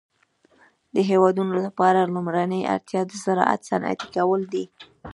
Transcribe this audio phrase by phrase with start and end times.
[0.95, 4.65] د هيوادونو لپاره لومړنۍ اړتيا د زراعت صنعتي کول دي.